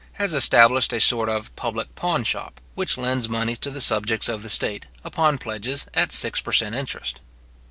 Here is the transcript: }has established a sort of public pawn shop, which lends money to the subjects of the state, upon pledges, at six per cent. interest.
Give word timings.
}has 0.13 0.33
established 0.33 0.91
a 0.93 0.99
sort 0.99 1.29
of 1.29 1.55
public 1.55 1.93
pawn 1.93 2.23
shop, 2.23 2.59
which 2.73 2.97
lends 2.97 3.29
money 3.29 3.55
to 3.55 3.69
the 3.69 3.79
subjects 3.79 4.27
of 4.27 4.41
the 4.41 4.49
state, 4.49 4.87
upon 5.03 5.37
pledges, 5.37 5.85
at 5.93 6.11
six 6.11 6.41
per 6.41 6.51
cent. 6.51 6.73
interest. 6.73 7.19